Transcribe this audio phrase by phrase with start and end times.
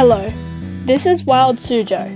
[0.00, 0.32] Hello,
[0.84, 2.06] this is Wild Suzhou.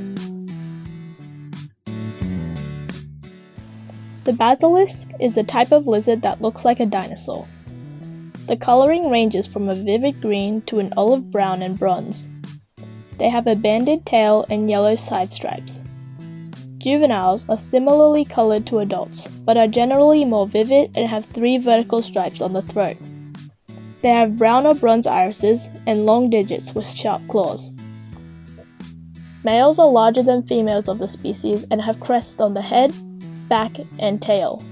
[4.23, 7.49] The basilisk is a type of lizard that looks like a dinosaur.
[8.47, 12.29] The coloring ranges from a vivid green to an olive brown and bronze.
[13.19, 15.83] They have a banded tail and yellow side stripes.
[16.79, 22.01] Juveniles are similarly colored to adults, but are generally more vivid and have three vertical
[22.01, 22.97] stripes on the throat.
[24.03, 27.73] They have brown or bronze irises and long digits with sharp claws.
[29.45, 32.93] Males are larger than females of the species and have crests on the head,
[33.49, 34.63] back, and tail.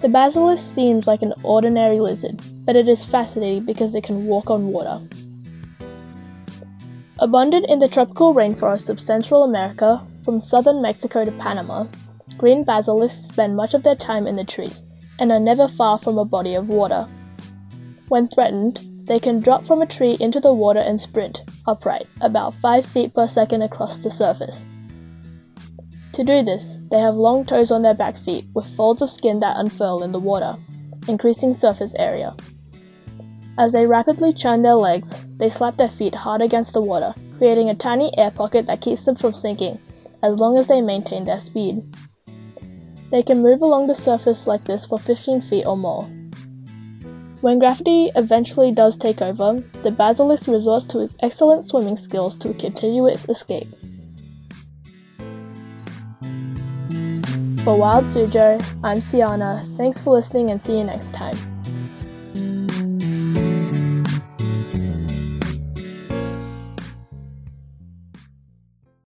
[0.00, 4.50] The basilisk seems like an ordinary lizard, but it is fascinating because it can walk
[4.50, 5.00] on water.
[7.18, 11.86] Abundant in the tropical rainforests of Central America, from southern Mexico to Panama,
[12.36, 14.82] green basilisks spend much of their time in the trees
[15.18, 17.08] and are never far from a body of water.
[18.08, 22.54] When threatened, they can drop from a tree into the water and sprint, upright, about
[22.54, 24.64] 5 feet per second across the surface.
[26.12, 29.40] To do this, they have long toes on their back feet with folds of skin
[29.40, 30.56] that unfurl in the water,
[31.08, 32.34] increasing surface area.
[33.58, 37.70] As they rapidly churn their legs, they slap their feet hard against the water, creating
[37.70, 39.78] a tiny air pocket that keeps them from sinking,
[40.22, 41.82] as long as they maintain their speed.
[43.10, 46.08] They can move along the surface like this for 15 feet or more,
[47.46, 52.52] when gravity eventually does take over, the basilisk resorts to its excellent swimming skills to
[52.54, 53.68] continue its escape.
[57.62, 59.64] For Wild Suzhou, I'm Siana.
[59.76, 61.55] Thanks for listening and see you next time.